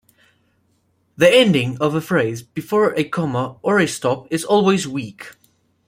The 1.15 1.29
ending 1.31 1.77
of 1.79 1.93
a 1.93 2.01
phrase, 2.01 2.41
before 2.41 2.95
a 2.95 3.03
comma, 3.03 3.57
or 3.61 3.77
a 3.77 3.87
stop, 3.87 4.25
is 4.31 4.43
always 4.43 4.87
weak. 4.87 5.33